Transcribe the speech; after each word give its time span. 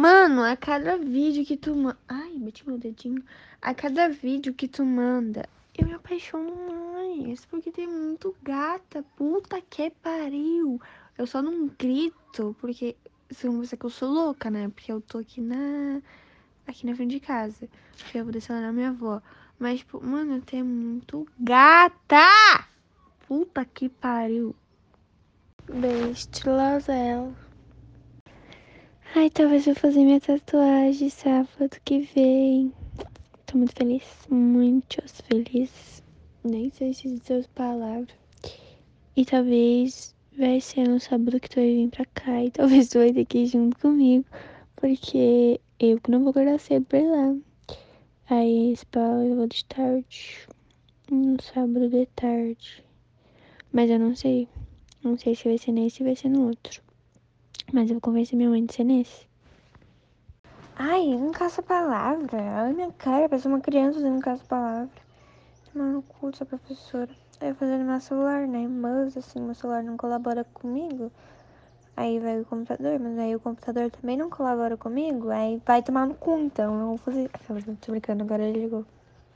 Mano, 0.00 0.44
a 0.44 0.56
cada 0.56 0.96
vídeo 0.96 1.44
que 1.44 1.56
tu 1.56 1.74
manda. 1.74 1.98
Ai, 2.08 2.38
bati 2.38 2.64
meu 2.64 2.78
dedinho. 2.78 3.20
A 3.60 3.74
cada 3.74 4.08
vídeo 4.08 4.54
que 4.54 4.68
tu 4.68 4.84
manda, 4.84 5.48
eu 5.76 5.88
me 5.88 5.92
apaixono 5.92 6.54
mais. 6.92 7.44
Porque 7.46 7.72
tem 7.72 7.88
muito 7.88 8.32
gata. 8.40 9.04
Puta 9.16 9.60
que 9.60 9.90
pariu. 9.90 10.80
Eu 11.18 11.26
só 11.26 11.42
não 11.42 11.66
grito, 11.76 12.54
porque. 12.60 12.94
Vocês 13.28 13.52
vão 13.52 13.60
pensar 13.60 13.76
que 13.76 13.86
eu 13.86 13.90
sou 13.90 14.08
louca, 14.08 14.48
né? 14.48 14.68
Porque 14.68 14.92
eu 14.92 15.00
tô 15.00 15.18
aqui 15.18 15.40
na. 15.40 16.00
Aqui 16.64 16.86
na 16.86 16.94
frente 16.94 17.10
de 17.10 17.20
casa. 17.20 17.68
Porque 17.96 18.18
eu 18.18 18.22
vou 18.22 18.32
descer 18.32 18.52
lá 18.52 18.60
na 18.60 18.72
minha 18.72 18.90
avó. 18.90 19.20
Mas, 19.58 19.80
tipo, 19.80 20.00
mano, 20.00 20.40
tem 20.42 20.62
muito 20.62 21.26
gata! 21.40 22.68
Puta 23.26 23.64
que 23.64 23.88
pariu. 23.88 24.54
Best 25.66 26.46
Lazel. 26.46 27.34
Ai, 29.20 29.30
talvez 29.30 29.66
eu 29.66 29.74
fazer 29.74 30.04
minha 30.04 30.20
tatuagem 30.20 31.10
sábado 31.10 31.76
que 31.84 31.98
vem. 32.14 32.72
Tô 33.46 33.58
muito 33.58 33.74
feliz, 33.74 34.04
muito 34.30 35.02
feliz. 35.24 36.04
Nem 36.44 36.70
sei 36.70 36.94
se 36.94 37.12
dizer 37.16 37.40
as 37.40 37.48
palavras. 37.48 38.14
E 39.16 39.24
talvez 39.24 40.14
vai 40.38 40.60
ser 40.60 40.88
no 40.88 41.00
sábado 41.00 41.40
que 41.40 41.50
tu 41.50 41.56
vai 41.56 41.66
vir 41.66 41.88
pra 41.88 42.04
cá. 42.04 42.44
E 42.44 42.52
talvez 42.52 42.90
tu 42.90 42.98
vai 42.98 43.12
ter 43.12 43.24
que 43.24 43.38
ir 43.38 43.46
junto 43.46 43.76
comigo. 43.80 44.24
Porque 44.76 45.60
eu 45.80 46.00
que 46.00 46.12
não 46.12 46.20
vou 46.20 46.30
acordar 46.30 46.60
cedo 46.60 46.86
pra 46.86 47.00
ir 47.00 47.10
lá. 47.10 47.36
Aí 48.30 48.70
esse 48.70 48.86
pau 48.86 49.20
eu 49.24 49.34
vou 49.34 49.48
de 49.48 49.64
tarde. 49.64 50.46
No 51.10 51.42
sábado 51.42 51.88
de 51.88 52.06
tarde. 52.14 52.84
Mas 53.72 53.90
eu 53.90 53.98
não 53.98 54.14
sei. 54.14 54.46
Não 55.02 55.18
sei 55.18 55.34
se 55.34 55.48
vai 55.48 55.58
ser 55.58 55.72
nesse 55.72 56.04
ou 56.04 56.06
vai 56.06 56.14
ser 56.14 56.28
no 56.28 56.46
outro. 56.46 56.87
Mas 57.78 57.90
eu 57.90 57.94
vou 57.94 58.00
convencer 58.00 58.36
minha 58.36 58.50
mãe 58.50 58.66
de 58.66 58.74
ser 58.74 58.82
nesse. 58.82 59.28
Ai, 60.74 61.14
não 61.14 61.30
caça 61.30 61.62
palavra. 61.62 62.36
Olha 62.36 62.70
a 62.70 62.72
minha 62.72 62.90
cara, 62.90 63.28
parece 63.28 63.46
uma 63.46 63.60
criança 63.60 64.00
usando 64.00 64.20
caça-palavra. 64.20 64.90
Tomar 65.72 65.92
no 65.92 66.02
cu 66.02 66.32
dessa 66.32 66.44
professora. 66.44 67.08
Eu 67.40 67.54
fazendo 67.54 67.84
meu 67.84 68.00
celular, 68.00 68.48
né? 68.48 68.66
Mas 68.66 69.16
assim, 69.16 69.40
meu 69.40 69.54
celular 69.54 69.84
não 69.84 69.96
colabora 69.96 70.42
comigo. 70.42 71.12
Aí 71.96 72.18
vai 72.18 72.40
o 72.40 72.44
computador, 72.44 72.98
mas 72.98 73.16
aí 73.16 73.36
o 73.36 73.40
computador 73.40 73.92
também 73.92 74.16
não 74.16 74.28
colabora 74.28 74.76
comigo. 74.76 75.30
Aí 75.30 75.62
vai 75.64 75.80
tomar 75.80 76.04
no 76.04 76.16
cu, 76.16 76.36
então. 76.36 76.80
Eu 76.80 76.86
vou 76.88 76.98
fazer. 76.98 77.30
Tô 77.80 77.92
brincando, 77.92 78.24
agora 78.24 78.42
ele 78.42 78.58
ligou. 78.58 78.84